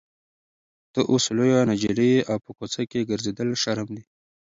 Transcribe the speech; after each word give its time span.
ته 0.93 0.99
اوس 1.11 1.25
لویه 1.37 1.59
نجلۍ 1.69 2.09
یې 2.15 2.21
او 2.31 2.37
په 2.45 2.51
کوڅه 2.57 2.81
کې 2.91 3.07
ګرځېدل 3.09 3.49
شرم 3.63 3.87
دی. 3.95 4.03